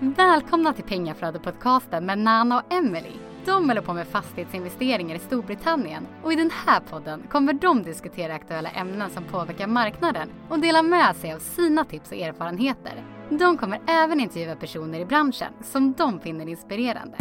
[0.00, 3.12] Välkomna till Pengaflödet-podcasten med Nana och Emily.
[3.44, 8.34] De håller på med fastighetsinvesteringar i Storbritannien och i den här podden kommer de diskutera
[8.34, 13.04] aktuella ämnen som påverkar marknaden och dela med sig av sina tips och erfarenheter.
[13.30, 17.16] De kommer även intervjua personer i branschen som de finner inspirerande.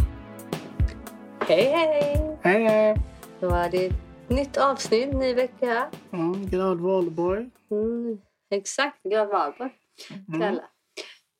[1.47, 2.37] Hej hej!
[2.41, 2.95] Hej hej!
[3.39, 3.93] Då var det ett
[4.29, 5.87] nytt avsnitt, ny vecka.
[6.11, 7.49] Mm, glad valborg.
[7.71, 8.17] Mm,
[8.51, 9.71] exakt, glad valborg
[10.25, 10.47] till Mm.
[10.47, 10.63] alla.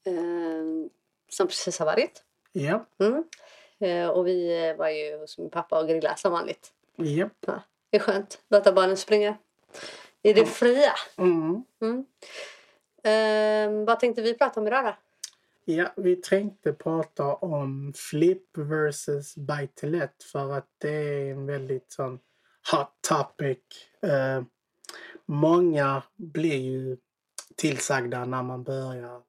[0.08, 0.90] Ehm,
[1.36, 2.24] som precis har varit.
[2.54, 3.24] Japp, Mm.
[3.80, 6.74] Eh, och vi var ju hos min pappa och grillade som vanligt.
[6.98, 7.32] japp.
[7.48, 8.42] Ja, det är skönt.
[8.50, 9.38] Låta barnen springa
[10.22, 10.94] i det fria.
[11.18, 11.64] Mm.
[11.82, 12.06] Mm.
[13.04, 14.96] Ehm, vad tänkte vi prata om idag då?
[15.66, 21.46] Ja, vi tänkte prata om flip versus buy to let för att det är en
[21.46, 22.20] väldigt sån
[22.72, 23.58] hot topic.
[24.02, 24.44] Eh,
[25.26, 26.98] många blir ju
[27.56, 29.22] tillsagda när man börjar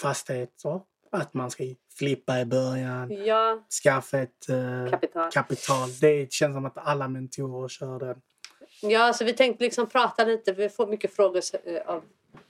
[0.00, 1.64] fastigheter att man ska
[1.98, 5.30] flippa i början, Ja, skaffa ett eh, kapital.
[5.30, 5.88] kapital.
[6.00, 8.20] Det känns som att alla mentorer kör den.
[8.82, 10.52] Ja, så vi tänkte liksom prata lite.
[10.52, 12.04] Vi får mycket frågor eh, av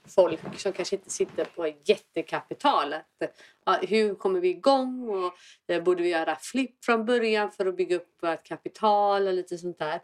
[0.07, 2.93] folk som kanske inte sitter på jättekapital.
[2.93, 5.09] Att, ja, hur kommer vi igång?
[5.09, 5.33] Och,
[5.73, 9.57] eh, borde vi göra flipp från början för att bygga upp vårt kapital och lite
[9.57, 9.99] sånt där.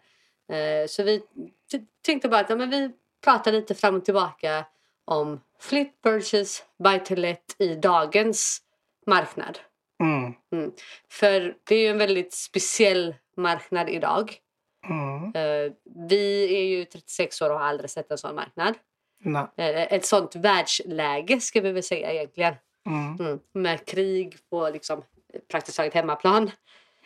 [0.56, 1.22] Eh, så vi
[2.06, 2.92] tänkte bara att ja, men vi
[3.24, 4.66] pratar lite fram och tillbaka
[5.06, 8.62] om flip versus buy to let i dagens
[9.08, 9.60] marknad.
[10.00, 10.34] Mm.
[11.10, 14.38] För det är ju en väldigt speciell marknad idag.
[14.90, 15.24] Mm.
[15.24, 15.74] Eh,
[16.08, 18.76] vi är ju 36 år och har aldrig sett en sån marknad.
[19.24, 19.48] Nej.
[19.58, 22.56] Eh, ett sånt världsläge ska vi väl säga egentligen.
[22.86, 23.16] Mm.
[23.20, 23.40] Mm.
[23.54, 25.04] Med krig på liksom,
[25.52, 26.52] praktiskt taget hemmaplan.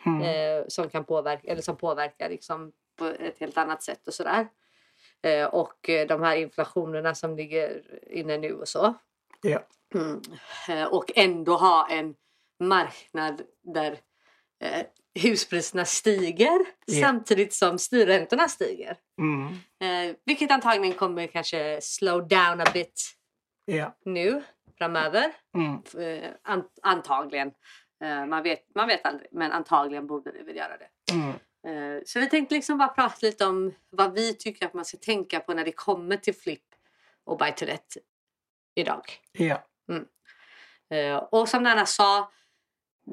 [0.06, 0.22] Mm.
[0.22, 4.48] Eh, som kan påverka, eller som påverkar liksom, på ett helt annat sätt och sådär.
[5.22, 7.82] Eh, och eh, de här inflationerna som ligger
[8.12, 8.94] inne nu och så.
[9.42, 9.60] Ja.
[9.96, 10.22] Mm.
[10.70, 12.16] Eh, och ändå ha en
[12.60, 13.92] marknad där
[14.64, 14.86] eh,
[15.22, 17.08] huspriserna stiger Ja.
[17.08, 18.98] samtidigt som styrräntorna stiger.
[19.22, 19.48] Mm.
[20.10, 23.02] Eh, vilket antagligen kommer kanske slow down a bit
[23.66, 23.98] Ja.
[24.06, 24.44] nu
[24.78, 25.32] framöver.
[25.56, 25.82] Mm.
[26.08, 27.52] Eh, an- antagligen.
[28.28, 31.14] Man, vet, man vet aldrig, men antagligen borde det väl göra det.
[31.14, 31.34] Mm.
[31.68, 34.98] Eh, så vi tänkte liksom bara prata lite om vad vi tycker att man ska
[34.98, 36.64] tänka på när det kommer till flip
[37.24, 37.98] och buy to let
[38.76, 39.02] idag.
[39.32, 39.64] Ja.
[40.90, 42.32] Eh, och som Nanna sa,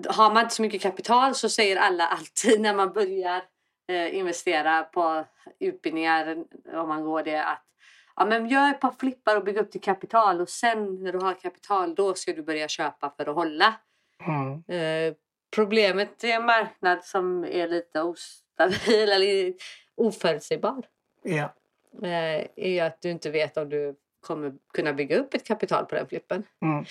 [0.09, 3.43] har man inte så mycket kapital så säger alla alltid när man börjar
[3.89, 5.25] eh, investera på
[5.59, 7.63] utbildningar, om man går det, att
[8.17, 11.19] ja, men gör ett par flippar och bygg upp ditt kapital och sen när du
[11.19, 13.75] har kapital då ska du börja köpa för att hålla.
[14.27, 14.63] Mm.
[15.51, 19.55] Problemet är en marknad som är lite ostabil eller
[19.95, 20.87] oförutsägbar.
[21.23, 21.55] Ja.
[22.03, 25.95] Eh, är att du inte vet om du kommer kunna bygga upp ett kapital på
[25.95, 26.43] den flippen.
[26.63, 26.85] Mm.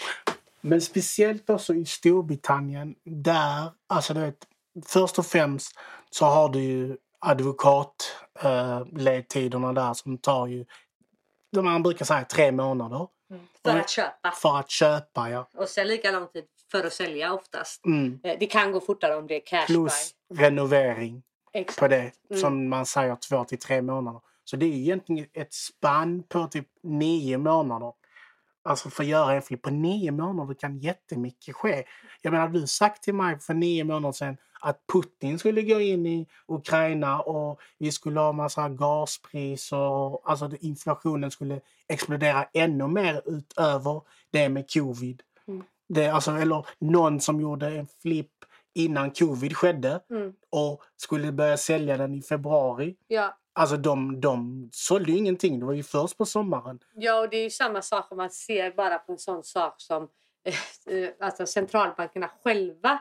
[0.61, 4.47] Men speciellt också i Storbritannien där, alltså du vet,
[4.85, 5.79] först och främst
[6.09, 8.85] så har du ju advokat eh,
[9.73, 10.65] där som tar ju,
[11.51, 13.07] man brukar säga tre månader
[13.63, 13.81] För Mm.
[13.81, 14.31] att köpa.
[14.31, 15.29] för att köpa.
[15.29, 15.47] Ja.
[15.53, 17.85] Och sen lika lång tid för att sälja oftast.
[17.85, 18.19] Mm.
[18.23, 20.39] Eh, Det kan gå fortare om det är cash Plus buy.
[20.43, 21.79] renovering Exakt.
[21.79, 22.41] på det Mm.
[22.41, 24.21] som man säger två till tre månader.
[24.43, 27.93] Så det är egentligen ett spann på typ nio månader.
[28.63, 31.83] Alltså för att göra en flip på nio månader kan jättemycket ske.
[32.21, 36.05] Jag menar, du sagt till mig för nio månader sedan att Putin skulle gå in
[36.05, 43.21] i Ukraina och vi skulle ha massa gaspris och alltså inflationen skulle explodera ännu mer
[43.25, 45.21] utöver det med covid.
[45.47, 45.63] Mm.
[45.89, 48.31] Det, alltså, eller någon som gjorde en flip
[48.75, 50.33] innan covid skedde Mm.
[50.49, 52.95] och skulle börja sälja den i februari.
[53.07, 53.37] Ja.
[53.53, 55.59] Alltså de, de sålde ju ingenting.
[55.59, 56.79] Det var ju först på sommaren.
[56.95, 59.73] ja, och det är ju samma sak om man ser bara på en sån sak
[59.77, 60.03] som
[60.89, 62.99] eh, alltså centralbankerna själva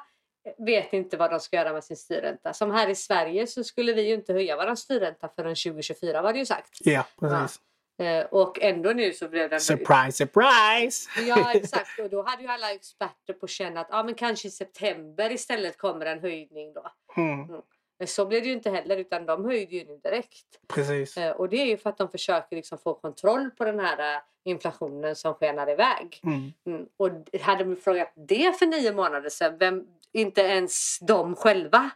[0.58, 2.52] vet inte vad de ska göra med sin styrränta.
[2.52, 6.32] Som här i Sverige så skulle vi ju inte höja vår styrränta förrän 2024 var
[6.32, 6.78] det ju sagt.
[6.80, 7.60] Ja, precis.
[7.98, 11.10] Eh, och ändå nu så blev den Surprise, surprise!
[11.26, 14.50] Ja exakt och då hade ju alla experter på känn att ja, men kanske i
[14.50, 16.86] september istället kommer en höjning då.
[17.16, 17.62] Mm,
[17.98, 20.46] Men så blev det ju inte heller utan de höjde ju nu direkt.
[20.68, 21.16] precis.
[21.16, 24.14] Eh, och det är ju för att de försöker liksom få kontroll på den här
[24.16, 26.20] eh, inflationen som skenar iväg.
[26.24, 26.86] Mm, Mm.
[26.96, 27.10] Och
[27.40, 31.90] hade vi frågat det för nio månader sedan, vem, inte ens de själva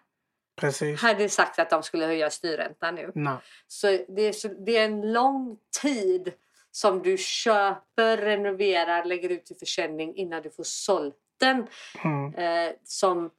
[0.60, 1.00] precis.
[1.02, 3.12] hade sagt att de skulle höja styrräntan nu.
[3.14, 3.36] Nej.
[3.66, 6.32] Så det, är så det är en lång tid
[6.70, 11.66] som du köper, renoverar, lägger ut till försäljning innan du får sålt den.
[12.04, 13.30] Mm, Eh, som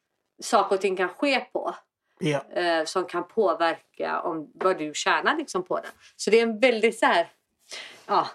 [0.41, 1.75] saker och ting kan ske på.
[2.19, 2.45] ja.
[2.53, 5.91] Eh, som kan påverka om, vad du tjänar liksom på den.
[6.15, 7.31] Så det är en väldigt så här,
[8.05, 8.29] ja,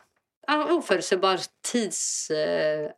[0.71, 1.41] oförutsägbar
[1.73, 2.31] tids...
[2.31, 2.91] Eh,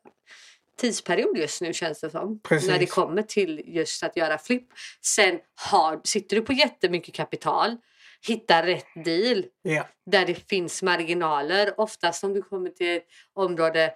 [0.77, 2.41] tidsperiod just nu känns det som.
[2.41, 2.69] Precis.
[2.69, 4.69] När det kommer till just att göra flipp.
[5.05, 5.39] Sen
[5.71, 7.77] har, sitter du på jättemycket kapital,
[8.27, 9.87] hitta rätt deal Ja.
[10.11, 11.81] där det finns marginaler.
[11.81, 13.95] Oftast om du kommer till ett område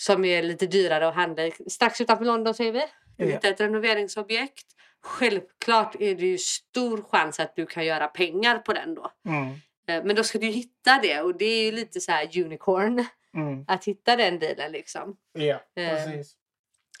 [0.00, 1.52] som är lite dyrare att handla i.
[1.70, 2.82] Strax utanför London säger vi.
[3.16, 4.66] Du hittar ett renoveringsobjekt.
[5.02, 9.12] Självklart är det ju stor chans att du kan göra pengar på den då.
[9.28, 9.48] Mm.
[9.88, 13.04] Eh, Men då ska du hitta det och det är ju lite så här unicorn.
[13.34, 13.64] Mm.
[13.68, 15.16] Att hitta den dealen liksom.
[15.32, 16.36] Ja, Eh, precis.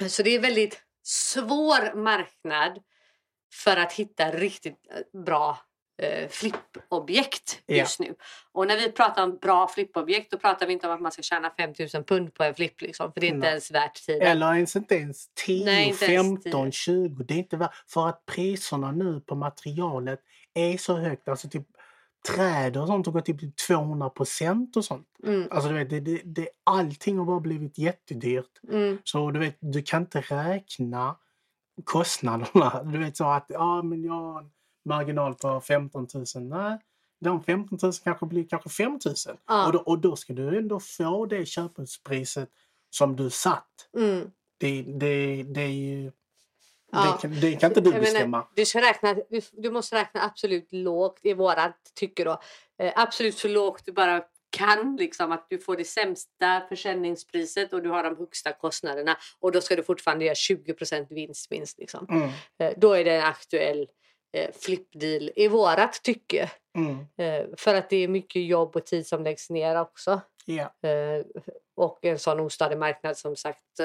[0.08, 2.82] Så det är en väldigt svår marknad
[3.54, 5.58] för att hitta riktigt eh, bra
[6.02, 8.14] eh, flippobjekt just nu.
[8.52, 11.22] Och när vi pratar om bra flippobjekt då pratar vi inte om att man ska
[11.22, 13.48] tjäna 5000 pund på en flipp liksom, för det är inte Nej.
[13.48, 14.28] ens värt tiden.
[14.28, 17.24] Eller ens inte ens 10, Nej, inte ens 15, 20.
[17.24, 20.20] Det är inte värt, för att priserna nu på materialet
[20.54, 21.28] är så högt.
[21.28, 21.66] Alltså typ
[22.28, 25.06] träd och sånt har gått upp till 200 procent och sånt.
[25.26, 28.60] Mm, Alltså du vet, det, det, det, allting har bara blivit jättedyrt.
[28.68, 31.16] mm, Så du vet, du kan inte räkna
[31.84, 32.82] kostnaderna.
[32.92, 34.50] Du vet så att, ja men jag har en
[34.84, 36.24] marginal på 15 000.
[36.44, 36.78] Nej,
[37.20, 39.14] de 15 000 kanske blir kanske 5 000.
[39.46, 39.66] Ja.
[39.66, 42.50] Och, då, och då ska du ändå få det köpespriset
[42.90, 43.88] som du satt.
[43.96, 44.30] mm.
[44.58, 46.12] Det, det, det är ju...
[46.94, 47.18] Ja.
[47.22, 48.46] Det, kan, det kan inte du Jag menar, bestämma.
[48.54, 52.40] du, ska räkna, du, du måste räkna absolut lågt i vårat tycke då.
[52.82, 54.22] Eh, absolut så lågt du bara
[54.56, 54.96] kan.
[54.96, 59.16] Liksom, att du får det sämsta försäljningspriset och du har de högsta kostnaderna.
[59.40, 60.74] Och då ska du fortfarande göra 20
[61.10, 61.78] vinst minst.
[61.78, 62.06] Liksom.
[62.10, 63.86] Mm, Eh, då är det en aktuell
[64.36, 66.50] eh, flippdeal i vårat tycke.
[66.78, 70.20] mm, Eh, för att det är mycket jobb och tid som läggs ner också.
[70.82, 71.24] Eh,
[71.76, 73.80] och en sån ostadig marknad som sagt.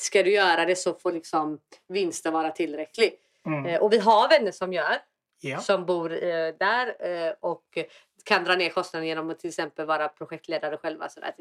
[0.00, 1.58] Ska du göra det så får liksom
[1.88, 3.14] vinsten vara tillräcklig.
[3.46, 4.98] mm, Eh, och vi har vänner som gör,
[5.40, 7.78] ja, som bor eh, där eh, och
[8.24, 11.08] kan dra ner kostnaden genom att till exempel vara projektledare själva.
[11.08, 11.34] Sådär,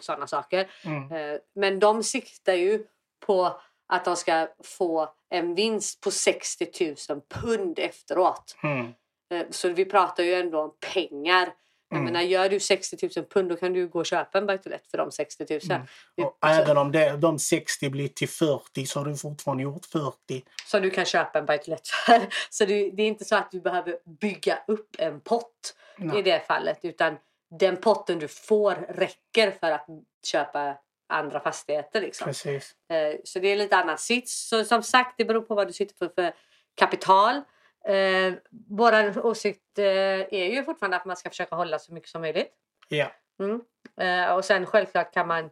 [0.00, 0.70] sådana saker.
[0.84, 2.86] mm, men de siktar ju
[3.26, 8.56] på att de ska få en vinst på 60 000 pund efteråt.
[8.62, 8.92] mm,
[9.50, 11.52] så vi pratar ju ändå om pengar.
[11.88, 12.12] Jag Mm.
[12.12, 14.98] menar, gör du 60 000 pund då kan du gå och köpa en Bajtolett för
[14.98, 15.60] de 60 000.
[15.70, 15.82] Mm.
[16.26, 19.86] Och så- även om det, de 60 blir till 40 så har du fortfarande gjort
[19.86, 20.44] 40.
[20.66, 22.20] som du kan köpa en Bajtolett för.
[22.50, 26.22] Så det, det är inte så att du behöver bygga upp en pott i Nej.
[26.22, 27.16] det fallet utan
[27.60, 29.86] den potten du får räcker för att
[30.26, 30.76] köpa
[31.08, 32.00] andra fastigheter.
[32.00, 32.24] Liksom.
[32.24, 32.74] Precis.
[32.92, 34.48] Eh, Så det är lite annan sits.
[34.48, 36.32] Så som sagt, det beror på vad du sitter på för
[36.74, 37.42] kapital.
[37.86, 38.32] Eh,
[38.68, 42.52] Vår åsikt eh, är ju fortfarande att man ska försöka hålla så mycket som möjligt.
[42.88, 43.12] Ja.
[43.40, 43.60] Mm.
[44.00, 45.50] Eh, och sen självklart kan man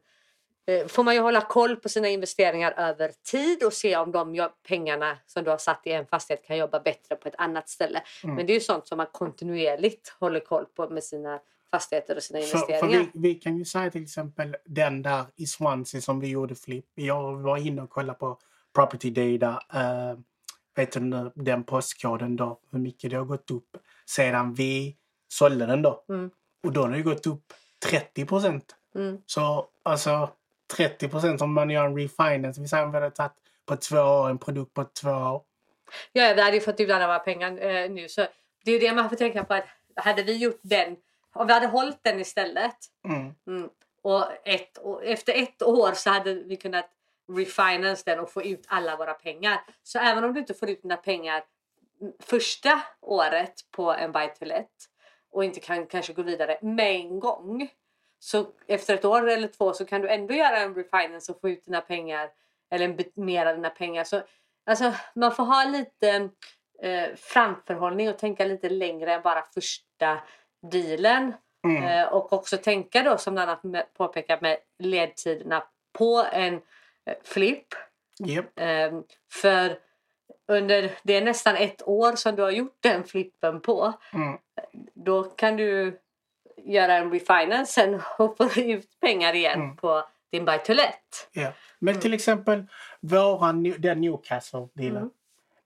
[0.66, 4.48] eh, får man ju hålla koll på sina investeringar över tid och se om de
[4.68, 8.02] pengarna som du har satt i en fastighet kan jobba bättre på ett annat ställe.
[8.24, 8.36] Mm.
[8.36, 11.40] Men det är ju sånt som man kontinuerligt håller koll på med sina
[11.70, 13.10] fastigheter och sina För, för investeringar.
[13.14, 16.86] vi, vi kan ju säga till exempel den där i Swansea som vi gjorde flipp.
[16.94, 18.38] Jag var inne och kollade på
[18.74, 19.62] property data.
[19.74, 20.18] Uh,
[20.74, 23.76] vet du den postkoden då, hur mycket det har gått upp
[24.06, 24.96] sedan vi
[25.28, 26.04] sålde den då.
[26.08, 26.30] Mm.
[26.62, 27.52] Och då har det gått upp
[27.90, 28.74] 30 procent.
[28.94, 29.18] Mm.
[29.26, 30.30] Så alltså
[30.76, 32.60] 30 procent om man gör en refinance.
[32.60, 33.32] Vi säger om vi hade tagit
[33.66, 35.42] på två år, en produkt på två år.
[36.12, 38.08] Ja, vi hade ju fått ut alla våra pengar eh, nu.
[38.08, 38.26] Så
[38.64, 39.54] det är det man får tänka på.
[39.54, 39.64] att
[39.96, 40.96] Hade vi gjort den,
[41.32, 43.34] om vi hade hållit den istället Mm.
[43.46, 43.68] mm,
[44.02, 46.90] och, ett, och efter ett år så hade vi kunnat
[47.32, 49.60] refinance den och få ut alla våra pengar.
[49.82, 51.44] Så även om du inte får ut dina pengar
[52.20, 54.70] första året på en buy to let
[55.30, 57.68] och inte kan kanske gå vidare med en gång.
[58.18, 61.48] Så efter ett år eller två så kan du ändå göra en refinance och få
[61.48, 62.30] ut dina pengar
[62.70, 64.04] eller mer av dina pengar.
[64.04, 64.22] Så
[64.66, 66.28] alltså, man får ha lite
[66.82, 70.18] eh, framförhållning och tänka lite längre än bara första
[70.72, 71.32] dealen.
[71.66, 71.82] Mm.
[71.82, 73.62] Eh, och också tänka då som annat
[73.96, 76.60] påpekar med ledtiderna på en
[77.24, 77.66] flipp.
[78.18, 78.58] Japp.
[78.60, 79.00] Eh,
[79.32, 79.78] för
[80.48, 83.92] under det är nästan ett år som du har gjort den flippen på.
[84.12, 84.38] Mm.
[84.94, 86.00] Då kan du
[86.56, 89.76] göra en refinance sen och få ut pengar igen Mm.
[89.76, 91.28] på din buy to let.
[91.32, 91.52] Ja.
[91.78, 92.00] Men Mm.
[92.02, 92.66] till exempel
[93.00, 94.96] våran, den Newcastle-dealen.
[94.96, 95.10] Mm.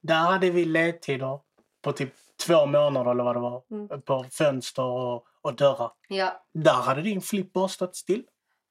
[0.01, 1.39] Där hade vi ledtider
[1.81, 2.13] på typ
[2.47, 3.63] två månader eller vad det var.
[3.71, 4.01] Mm.
[4.01, 5.91] På fönster och, och dörrar.
[6.07, 6.45] Ja.
[6.53, 8.23] Där hade din flipp bara stått still.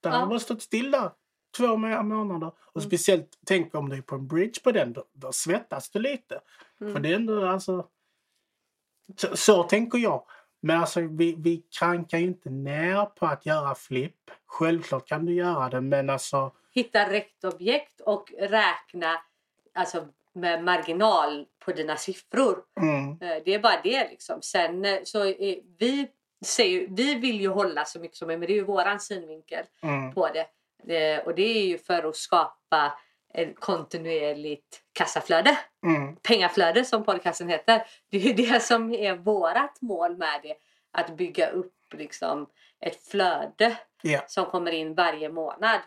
[0.02, 0.18] Den Ja.
[0.18, 1.10] hade bara stått still där.
[1.58, 2.46] Två månader.
[2.58, 2.88] Och Mm.
[2.88, 4.92] speciellt, tänk om du är på en bridge på den.
[4.92, 6.40] Då, då svettas du lite.
[6.80, 6.92] Mm.
[6.92, 7.86] För det är ändå alltså...
[9.16, 10.24] Så, så tänker jag.
[10.60, 14.30] Men alltså vi, vi krankar ju inte ner på att göra flipp.
[14.46, 16.52] Självklart kan du göra det men alltså...
[16.74, 19.16] Hitta rätt objekt och räkna
[19.74, 22.58] alltså, med marginal på dina siffror.
[22.80, 24.42] Mm, Eh, Det är bara det liksom.
[24.42, 26.08] Sen eh, så är, vi
[26.44, 29.64] säger, vi vill ju hålla så mycket som möjligt, men det är ju våran synvinkel
[29.82, 30.46] mm, på det.
[30.88, 32.98] Eh, och det är ju för att skapa
[33.34, 35.58] ett kontinuerligt kassaflöde.
[35.86, 36.16] Mm.
[36.16, 37.82] Pengaflöde som podcasten heter.
[38.10, 40.54] Det är ju det som är vårat mål med det.
[40.92, 42.46] Att bygga upp liksom
[42.80, 44.20] ett flöde Ja.
[44.26, 45.80] som kommer in varje månad.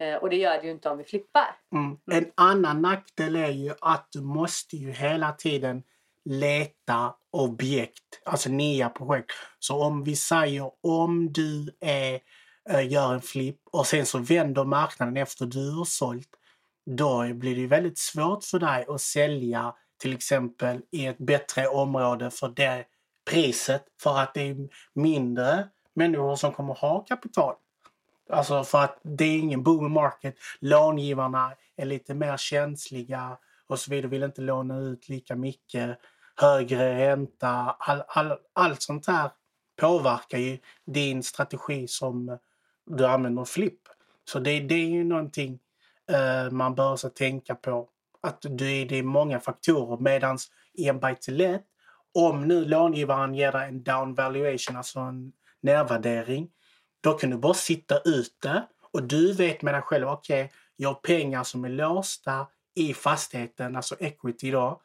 [0.00, 1.56] Eh, och det gör det ju inte om vi flippar.
[1.72, 1.98] Mm.
[2.12, 5.82] En annan nackdel är ju att du måste ju hela tiden
[6.24, 9.32] leta objekt, alltså nya projekt.
[9.58, 12.20] Så om vi säger om du är,
[12.68, 16.28] Eh, gör en flipp och sen så vänder marknaden efter du har sålt,
[16.86, 22.30] då blir det väldigt svårt för dig att sälja till exempel i ett bättre område
[22.30, 22.84] för det
[23.30, 24.56] priset för att det är
[24.94, 27.54] mindre människor som kommer ha kapital.
[28.30, 30.34] Alltså för att det är ingen boom market.
[30.60, 34.10] Långivarna är lite mer känsliga och så vidare.
[34.10, 35.98] Vill inte låna ut lika mycket.
[36.36, 37.76] Högre ränta.
[37.78, 39.30] All, all, allt sånt här
[39.80, 42.38] påverkar ju din strategi som
[42.86, 43.80] du använder flipp.
[44.24, 45.58] Så det, det är ju någonting
[46.10, 47.88] eh, man bör så tänka på.
[48.20, 49.96] Att det, det är många faktorer.
[50.00, 51.62] Medans i en buy to let,
[52.14, 56.48] om nu långivaren ger dig en down valuation, alltså en nedvärdering,
[57.00, 58.62] då kan du bara sitta ute
[58.92, 63.76] och du vet med dig själv, okej, jag har pengar som är låsta i fastigheten,
[63.76, 64.80] alltså equity då.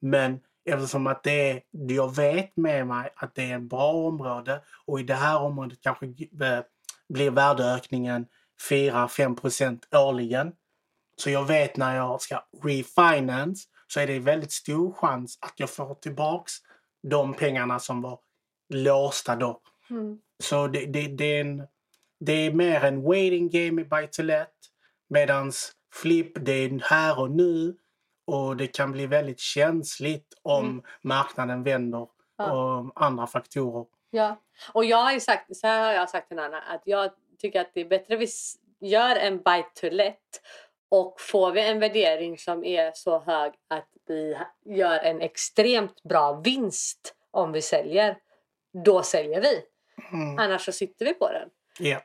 [0.00, 4.60] Men eftersom att det är, jag vet med mig att det är ett bra område
[4.86, 6.60] och i det här området kanske eh,
[7.12, 8.26] blir värdeökningen
[8.70, 10.52] 4-5% årligen.
[11.16, 15.70] Så jag vet när jag ska refinance så är det väldigt stor chans att jag
[15.70, 16.52] får tillbaks
[17.02, 18.18] de pengarna som var
[18.74, 19.60] låsta då.
[20.42, 21.62] Så det, det, det, är en,
[22.20, 24.48] det är mer en waiting game i buy to let.
[25.08, 27.76] Medans flip, det är här och nu.
[28.26, 30.82] Och det kan bli väldigt känsligt om Mm.
[31.02, 32.06] marknaden vänder
[32.38, 32.52] Ja.
[32.52, 33.86] och andra faktorer.
[34.10, 34.36] Ja,
[34.72, 37.60] och jag har ju sagt, så här har jag sagt till Anna, att jag tycker
[37.60, 40.18] att det är bättre vi s- gör en buy to let
[40.88, 46.32] och får vi en värdering som är så hög att vi gör en extremt bra
[46.44, 48.16] vinst om vi säljer,
[48.84, 49.62] då säljer vi.
[50.12, 50.38] Mm.
[50.38, 51.48] Annars så sitter vi på den.
[51.78, 52.00] Ja,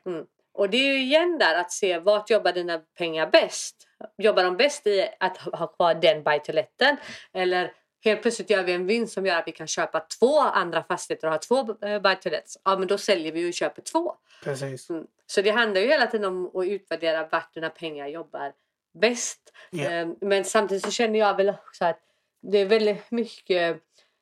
[0.53, 3.75] Och det är ju igen där att se vart jobbar dina pengar bäst.
[4.17, 6.97] Jobbar de bäst i att ha ha kvar den buy to letten
[7.33, 7.73] eller
[8.05, 11.27] helt plötsligt gör vi en vinst som gör att vi kan köpa två andra fastigheter
[11.27, 12.57] och ha två eh, buy to lets.
[12.63, 14.15] Ja, men då säljer vi och köper två.
[14.43, 14.89] precis.
[14.89, 15.07] Mm.
[15.27, 18.53] Så det handlar ju hela tiden om att utvärdera vart dina pengar jobbar
[18.93, 19.53] bäst.
[19.71, 21.99] Eh, Men samtidigt så känner jag väl också att
[22.41, 23.77] det är väldigt mycket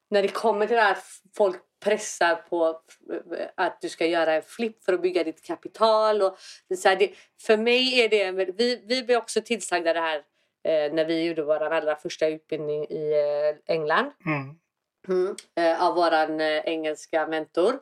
[0.10, 0.98] när det kommer till det här
[1.36, 2.82] folk pressar på
[3.38, 6.22] eh, att du ska göra en flipp för att bygga ditt kapital.
[6.22, 6.38] Och
[6.78, 7.12] så här, det,
[7.42, 10.24] för mig är det, vi, vi blev också tillsagda det här
[10.64, 14.60] eh, när vi gjorde vår allra första utbildning i eh, England Mm.
[15.08, 15.36] mm.
[15.56, 17.80] eh, av våran eh, engelska mentor.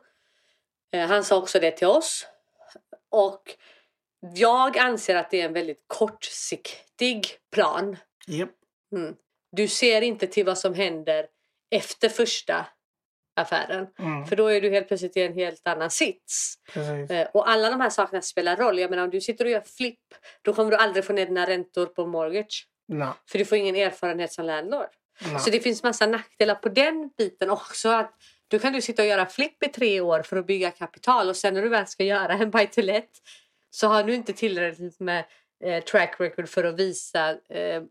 [0.92, 2.26] Eh, han sa också det till oss.
[3.10, 3.56] Och
[4.34, 7.96] jag anser att det är en väldigt kortsiktig plan.
[8.26, 8.50] Japp.
[8.92, 9.16] Mm.
[9.52, 11.26] Du ser inte till vad som händer
[11.70, 12.66] efter första
[13.36, 13.86] affären.
[13.98, 14.26] Mm.
[14.26, 16.54] För då är du helt plötsligt i en helt annan sits.
[16.72, 17.10] Precis.
[17.10, 18.78] Eh, och alla de här sakerna spelar roll.
[18.78, 21.46] Jag menar om du sitter och gör flipp då kommer du aldrig få ner dina
[21.46, 22.68] räntor på mortgage.
[22.92, 23.08] Nej.
[23.26, 24.88] För du får ingen erfarenhet som landlord.
[25.20, 25.38] Nej.
[25.38, 27.88] Så det finns massa nackdelar på den biten också.
[27.88, 28.14] Att
[28.48, 31.36] då kan du sitta och göra flipp i tre år för att bygga kapital och
[31.36, 33.10] sen när du väl ska göra en buy to let
[33.70, 35.24] så har du inte tillräckligt med
[35.64, 37.82] eh, track record för att visa eh,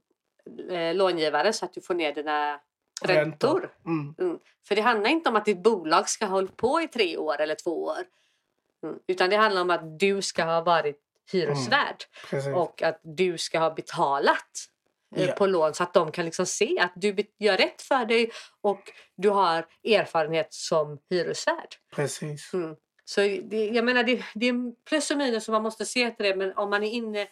[0.71, 2.59] eh, långivare så att du får ner dina
[3.01, 3.73] räntor.
[3.85, 4.15] Mm.
[4.19, 4.39] Mm.
[4.67, 7.41] För det handlar inte om att ditt bolag ska ha hållit på i tre år
[7.41, 8.03] eller två år.
[8.83, 8.95] Mm.
[9.07, 10.99] Utan det handlar om att du ska ha varit
[11.31, 12.55] hyresvärd Precis.
[12.55, 14.67] och att du ska ha betalat
[15.15, 15.31] Ja.
[15.33, 18.91] på lån så att de kan liksom se att du gör rätt för dig och
[19.15, 21.75] du har erfarenhet som hyresvärd.
[21.95, 22.53] Precis.
[22.53, 22.75] Mm.
[23.05, 26.25] Så det, jag menar det, det är plus och minus som man måste se till
[26.25, 27.27] det men om man är inne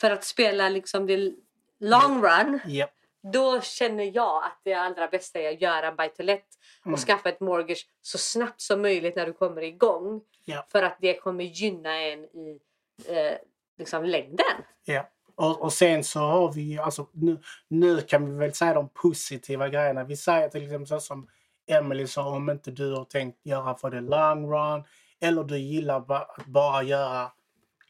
[0.00, 1.32] för att spela liksom det
[1.80, 2.94] long run Japp.
[3.32, 6.44] då känner jag att det allra bästa är att göra en buy to let
[6.84, 6.94] Mm.
[6.94, 10.20] och skaffa ett mortgage så snabbt som möjligt när du kommer igång.
[10.44, 10.66] Ja.
[10.68, 12.60] För att det kommer gynna en i
[13.08, 13.32] eh,
[13.78, 14.56] liksom längden.
[14.84, 15.08] Ja.
[15.34, 19.68] Och, och sen så har vi alltså nu, nu kan vi väl säga de positiva
[19.68, 20.04] grejerna.
[20.04, 21.28] Vi säger till exempel så som
[21.66, 24.84] Emily sa, om inte du har tänkt göra för the long run
[25.20, 27.32] eller du gillar ba, att bara göra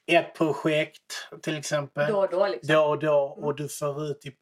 [0.06, 2.74] ett projekt till exempel Då och då liksom.
[2.74, 4.38] då och då och du får ut typ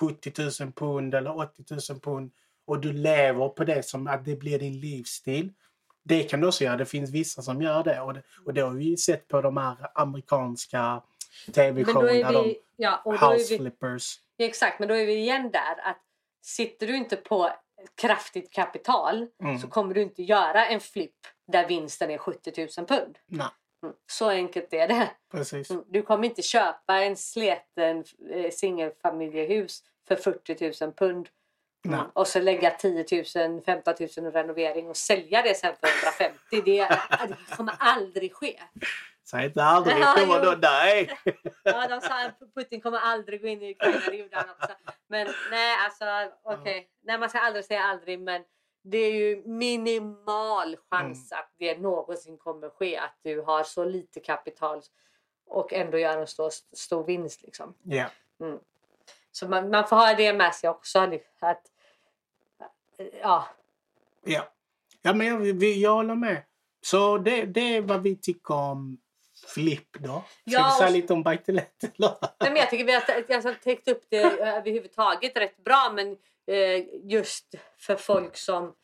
[0.00, 2.30] 70 000 pund eller 80 000 pund
[2.66, 5.52] och du lever på det som att det blir din livsstil.
[6.02, 6.76] Det kan du också göra.
[6.76, 9.56] Det finns vissa som gör det och det, och det har vi sett på de
[9.56, 11.02] här amerikanska
[11.46, 12.28] Men då tv-showerna.
[12.28, 14.18] är de ja, och då är house vi, flippers.
[14.38, 16.00] exakt, men då är vi igen där att
[16.42, 17.50] sitter du inte på
[18.00, 19.58] kraftigt kapital Mm.
[19.58, 21.16] så kommer du inte göra en flipp
[21.52, 23.18] där vinsten är 70 000 pund.
[23.26, 23.46] Nej.
[23.82, 23.94] Mm.
[24.10, 25.10] Så enkelt är det.
[25.32, 25.70] Precis.
[25.70, 25.84] Mm.
[25.88, 31.28] Du kommer inte köpa en sleten eh, singelfamiljehus för 40 000 pund.
[31.88, 32.00] Mm.
[32.12, 35.88] Och så lägga 10 000, 15 000 i renovering och sälja det sen för
[36.20, 36.38] 150.
[36.64, 36.88] Det,
[37.28, 38.60] det kommer aldrig ske.
[39.24, 39.98] Säg inte aldrig.
[39.98, 40.50] Ja, Kommer jo.
[40.50, 41.18] då, nej.
[41.64, 44.00] Ja, de sa att Putin kommer aldrig gå in i Ukraina.
[44.10, 44.72] Det gjorde han också.
[45.06, 46.88] Men nej, alltså okej.
[47.02, 48.20] Nej, man ska aldrig säga aldrig.
[48.20, 48.44] Men
[48.82, 52.96] det är ju minimal chans att det någonsin kommer ske.
[52.96, 54.82] Att du har så lite kapital
[55.46, 57.42] och ändå gör en stor, stor vinst.
[57.42, 57.74] Liksom.
[57.82, 58.06] Ja.
[59.30, 60.98] Så man, man får ha det med sig också.
[61.40, 61.62] Att,
[63.22, 63.48] ja,
[64.24, 64.48] Ja.
[65.02, 66.42] Ja, men jag, jag håller med.
[66.80, 68.98] Så det, det är vad vi tycker om
[69.46, 70.08] Flipp då.
[70.08, 71.22] Ska Ja, vi säga lite om
[72.38, 75.92] men jag tycker vi har jag har täckt upp det överhuvudtaget rätt bra.
[75.94, 78.74] Men eh, just för folk som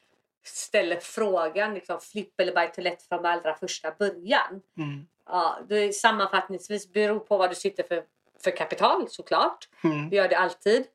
[0.45, 4.63] ställer frågan liksom, flipp eller let från allra första början.
[4.77, 5.07] Mm.
[5.27, 8.05] Ja, det är sammanfattningsvis beror på vad du sitter för,
[8.45, 9.69] för kapital såklart.
[9.85, 10.11] Mm.
[10.11, 10.87] Det gör det alltid.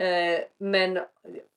[0.00, 1.00] Eh, men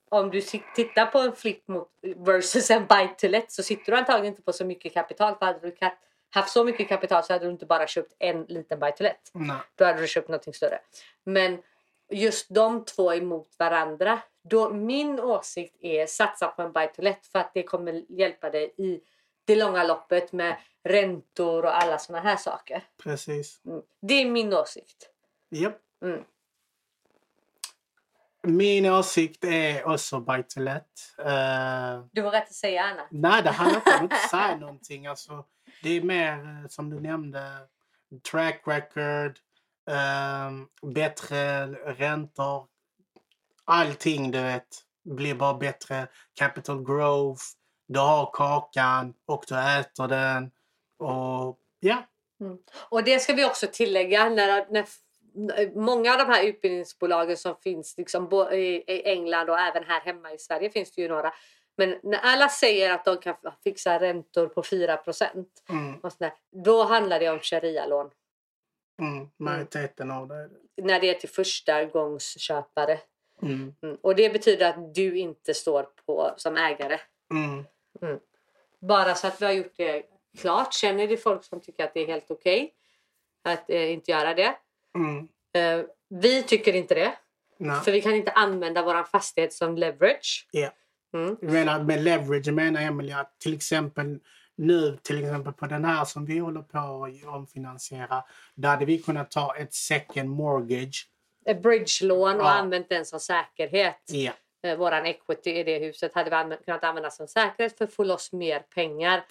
[0.08, 0.40] om du
[0.74, 4.42] tittar på en flipp mot versus en buy to let så sitter du antagligen inte
[4.42, 5.34] på så mycket kapital.
[5.38, 5.76] För hade du
[6.30, 9.30] haft så mycket kapital så hade du inte bara köpt en liten buy to let.
[9.32, 9.56] Nej.
[9.74, 10.80] Då hade du köpt någonting större.
[11.24, 11.62] Men
[12.10, 14.20] just de två emot varandra.
[14.42, 18.50] Då min åsikt är satsa på en buy to let för att det kommer hjälpa
[18.50, 19.00] dig i
[19.44, 22.82] det långa loppet med räntor och alla såna här saker.
[23.02, 23.60] Precis.
[23.64, 23.82] Mm.
[24.00, 25.10] Det är min åsikt.
[25.50, 25.78] Japp.
[26.02, 26.24] Mm.
[28.42, 30.84] Min åsikt är också Buy to Let.
[31.18, 33.06] Eh, Du vågar inte säga annat.
[33.10, 35.06] nej, det handlar inte om att säga någonting.
[35.06, 35.44] Alltså,
[35.82, 37.42] det är mer eh, som du nämnde.
[38.30, 39.38] Track record.
[40.48, 42.66] um, bättre räntor.
[43.64, 44.66] Allting du vet
[45.04, 46.08] blir bara bättre.
[46.34, 47.42] Capital growth.
[47.88, 50.50] Du har kakan och du äter den.
[50.98, 52.06] Och ja.
[52.40, 52.58] Mm.
[52.88, 54.86] Och det ska vi också tillägga när, när
[55.60, 60.32] eh, många av de här utbildningsbolagen som finns liksom i England och även här hemma
[60.32, 61.32] i Sverige finns det ju några.
[61.76, 64.98] Men när alla säger att de kan fixa räntor på 4
[65.68, 68.10] Mm, och sådär, då handlar det om sharia-lån.
[69.02, 70.50] mm, majoriteten av det.
[70.82, 72.98] När det är till första gångs köpare.
[73.42, 73.96] Mm, Mm.
[74.02, 77.00] Och det betyder att du inte står på som ägare.
[77.30, 77.64] mm,
[78.78, 80.02] Bara så att vi har gjort det
[80.38, 80.74] klart.
[80.74, 82.74] Känner det folk som tycker att det är helt okej
[83.42, 84.56] att eh, inte göra det.
[84.94, 85.28] mm.
[85.52, 87.12] Eh, vi tycker inte det.
[87.56, 87.80] Nej.
[87.80, 90.48] För vi kan inte använda vår fastighet som leverage.
[90.50, 90.70] Ja.
[91.14, 91.36] Mm.
[91.40, 94.18] Jag menar, med leverage menar Emelie att till exempel
[94.56, 98.24] nu till exempel på den här som vi håller på att omfinansiera.
[98.54, 101.08] Där hade vi kunnat ta ett second mortgage.
[101.46, 102.50] Ett bridge-lån och Ja.
[102.50, 104.02] använt den som säkerhet.
[104.06, 107.84] Ja, Eh, våran equity i det huset hade vi använt, kunnat använda som säkerhet för
[107.84, 109.24] att få loss mer pengar.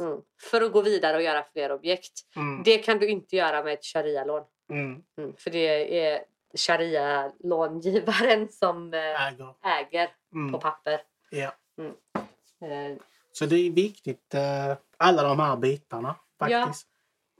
[0.00, 0.20] Mm.
[0.50, 2.12] För att gå vidare och göra fler objekt.
[2.36, 4.42] Mm, Det kan du inte göra med ett sharia-lån.
[4.70, 5.32] mm, Mm.
[5.38, 6.20] För det är
[6.58, 9.54] sharia-långivaren som eh, äger.
[9.64, 11.00] äger på Mm, papper.
[11.30, 11.52] Ja.
[12.66, 12.96] Eh,
[13.32, 16.88] Så det är viktigt, eh, alla de här bitarna faktiskt.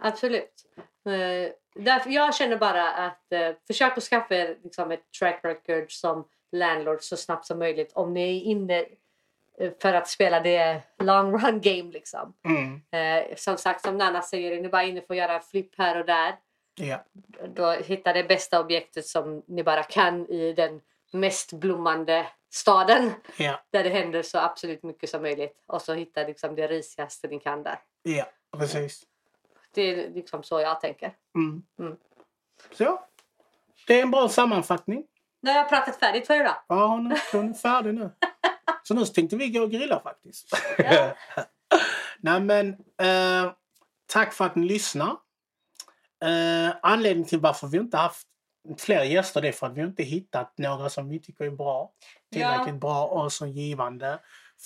[0.01, 0.64] Absolut.
[1.07, 3.22] Eh, därför jag känner bara att
[3.66, 8.14] försök att skaffa er liksom, ett track record som landlord så snabbt som möjligt om
[8.14, 8.85] ni är inne
[9.83, 11.92] för att spela det long run game.
[11.92, 12.35] Liksom.
[12.44, 15.79] Mm, Eh, som sagt, som Nanna säger, är ni bara inne för att göra flipp
[15.79, 16.37] här och där.
[16.75, 17.05] ja.
[17.55, 20.81] Då hitta det bästa objektet som ni bara kan i den
[21.12, 23.12] mest blommande staden.
[23.37, 25.62] Ja, Där det händer så absolut mycket som möjligt.
[25.66, 27.79] Och så hitta liksom, det risigaste ni kan där.
[28.03, 28.25] ja,
[28.59, 29.03] precis.
[29.75, 31.14] Det är liksom så jag tänker.
[31.35, 31.62] Mm.
[31.79, 31.97] Mm.
[32.73, 33.01] Så.
[33.87, 35.05] Det är en bra sammanfattning.
[35.40, 36.57] Nu har jag pratat färdigt för idag.
[36.69, 38.11] Ja, hon är, hon är färdig nu.
[38.83, 40.49] Så nu tänkte vi gå och grilla faktiskt.
[40.79, 41.14] Ja.
[42.19, 42.69] Nej men,
[43.03, 43.53] eh,
[44.07, 45.11] tack för att ni lyssnar.
[46.25, 48.27] Eh, anledningen till varför vi inte haft
[48.79, 51.92] fler gäster det är för att vi inte hittat några som vi tycker är bra.
[52.33, 54.18] Tillräckligt bra och så givande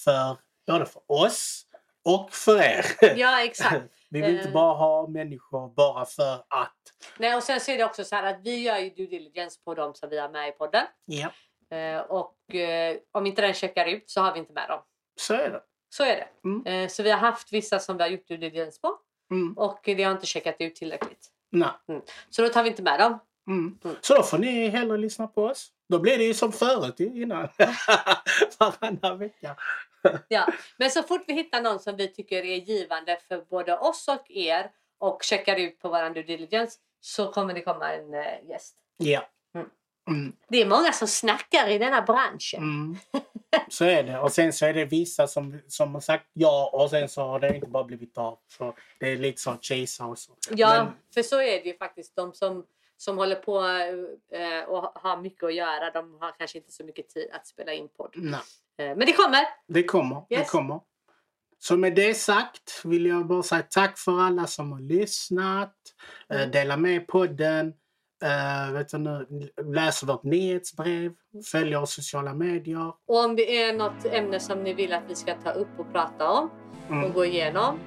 [0.05, 0.37] för
[0.67, 1.67] både för oss
[2.05, 2.85] och för er.
[3.17, 3.83] Ja, exakt.
[4.11, 4.55] vi vill inte Eh.
[4.55, 6.77] bara ha människor bara för att.
[7.19, 9.61] Nej, och sen så är det också så här att vi gör ju due diligence
[9.65, 10.85] på dem som vi har med i podden.
[11.05, 11.31] Ja,
[11.77, 14.81] Eh, och eh, om inte den checkar ut så har vi inte med dem.
[15.21, 15.61] så är det.
[15.89, 16.49] Så är det.
[16.69, 16.89] Mm.
[16.89, 18.97] Så vi har haft vissa som vi har gjort due diligence på
[19.31, 19.53] Mm.
[19.59, 21.29] och det har inte checkat ut tillräckligt.
[21.51, 21.71] Nej.
[22.31, 23.19] Så då tar vi inte med dem.
[23.51, 23.79] Mm.
[23.85, 23.97] Mm.
[24.01, 25.69] Så då får ni hellre lyssna på oss.
[25.89, 27.49] Då blir det ju som förut innan.
[28.59, 29.57] Varannan vecka.
[30.29, 30.47] Ja.
[30.77, 34.31] Men så fort vi hittar någon som vi tycker är givande för både oss och
[34.31, 38.77] er och checkar ut på vår due diligence så kommer det komma en eh, gäst.
[38.97, 39.29] Ja.
[39.55, 39.67] Mm.
[40.09, 40.33] Mm.
[40.49, 42.63] Det är många som snackar i denna branschen.
[42.63, 42.97] Mm.
[43.69, 44.19] Så är det.
[44.19, 47.41] Och sen så är det vissa som, som har sagt ja och sen så har
[47.41, 48.39] det inte bara blivit av.
[48.49, 50.33] Så det är lite så chasa och så.
[50.51, 52.17] Ja, Men- för så är det ju faktiskt.
[52.17, 52.67] De som,
[53.01, 53.57] som håller på
[54.33, 57.73] eh, och har mycket att göra, de har kanske inte så mycket tid att spela
[57.73, 58.11] in podd.
[58.15, 58.41] Nej,
[58.79, 59.41] Eh, men det kommer!
[59.69, 60.23] det kommer.
[60.29, 60.51] Det Yes.
[60.51, 60.81] kommer.
[61.59, 65.75] Så med det sagt vill jag bara säga tack för alla som har lyssnat.
[66.31, 66.51] Eh, Mm.
[66.51, 67.73] dela med podden.
[68.25, 69.27] Eh, vet du nu,
[69.75, 71.13] läs vårt nyhetsbrev.
[71.53, 72.89] Följ oss sociala medier.
[73.07, 75.93] Och om det är något ämne som ni vill att vi ska ta upp och
[75.93, 76.51] prata om
[76.89, 77.13] och Mm.
[77.13, 77.79] gå igenom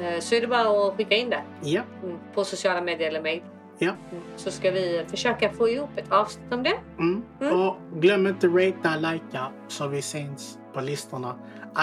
[0.00, 3.22] eh, så är det bara att skicka in det Ja, mm, på sociala medier eller
[3.22, 3.42] mejl.
[3.78, 3.92] Ja.
[4.36, 6.76] Så ska vi försöka få ihop ett avsnitt om det.
[6.98, 7.22] Mm.
[7.40, 7.60] Mm.
[7.60, 11.36] Och glöm inte ratea, likea så vi syns på listorna.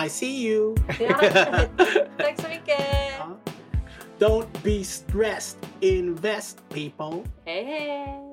[0.05, 0.75] I see you!
[0.99, 1.15] Ja.
[2.17, 2.79] Tack så mycket!
[3.19, 3.37] Ja.
[4.19, 7.23] Don't be stressed, invest people!
[7.45, 8.30] Hej hej!